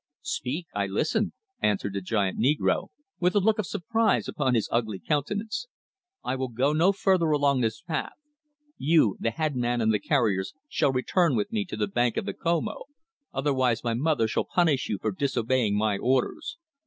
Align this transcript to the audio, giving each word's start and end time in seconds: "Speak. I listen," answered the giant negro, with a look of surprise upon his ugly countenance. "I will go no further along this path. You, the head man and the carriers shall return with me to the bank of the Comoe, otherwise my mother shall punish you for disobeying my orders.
"Speak. 0.23 0.65
I 0.73 0.87
listen," 0.87 1.31
answered 1.61 1.93
the 1.93 2.01
giant 2.01 2.39
negro, 2.39 2.87
with 3.19 3.35
a 3.35 3.39
look 3.39 3.59
of 3.59 3.67
surprise 3.67 4.27
upon 4.27 4.55
his 4.55 4.67
ugly 4.71 4.97
countenance. 4.97 5.67
"I 6.23 6.35
will 6.37 6.47
go 6.47 6.73
no 6.73 6.91
further 6.91 7.29
along 7.29 7.61
this 7.61 7.83
path. 7.83 8.13
You, 8.79 9.15
the 9.19 9.29
head 9.29 9.55
man 9.55 9.79
and 9.79 9.93
the 9.93 9.99
carriers 9.99 10.55
shall 10.67 10.91
return 10.91 11.35
with 11.35 11.51
me 11.51 11.65
to 11.65 11.77
the 11.77 11.85
bank 11.85 12.17
of 12.17 12.25
the 12.25 12.33
Comoe, 12.33 12.85
otherwise 13.31 13.83
my 13.83 13.93
mother 13.93 14.27
shall 14.27 14.43
punish 14.45 14.89
you 14.89 14.97
for 14.97 15.11
disobeying 15.11 15.77
my 15.77 15.99
orders. 15.99 16.57